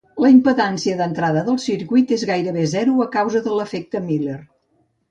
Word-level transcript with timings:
La 0.23 0.29
impedància 0.35 0.95
d'entrada 1.01 1.43
del 1.51 1.61
circuit 1.65 2.15
és 2.17 2.27
gairebé 2.33 2.67
zero 2.75 2.99
a 3.07 3.09
causa 3.19 3.47
de 3.51 3.57
l'efecte 3.61 4.05
Miller. 4.11 4.43